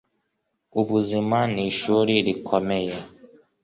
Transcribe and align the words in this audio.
ubuzima 0.79 1.37
nishuli 1.53 2.15
rikomeye 2.25 2.95